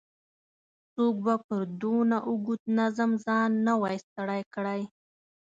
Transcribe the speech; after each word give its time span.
څوک 0.93 1.15
به 1.25 1.35
پر 1.47 1.61
دونه 1.81 2.17
اوږده 2.29 2.67
نظم 2.79 3.11
ځان 3.25 3.49
نه 3.65 3.73
وای 3.81 3.97
ستړی 4.05 4.41
کړی. 4.55 4.81